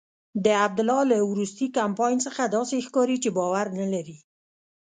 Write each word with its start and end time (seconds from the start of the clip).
د 0.45 0.47
عبدالله 0.65 1.01
له 1.11 1.17
وروستي 1.31 1.67
کمپاین 1.77 2.17
څخه 2.25 2.41
داسې 2.55 2.75
ښکاري 2.87 3.17
چې 3.23 3.29
باور 3.37 3.65
نلري. 3.79 4.17